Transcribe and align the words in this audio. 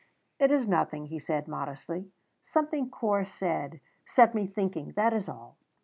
"It 0.39 0.49
is 0.49 0.67
nothing," 0.67 1.05
he 1.05 1.19
said 1.19 1.47
modestly. 1.47 2.11
"Something 2.41 2.89
Corp 2.89 3.27
said 3.27 3.79
set 4.03 4.33
me 4.33 4.47
thinking; 4.47 4.93
that 4.93 5.13
is 5.13 5.29
all." 5.29 5.57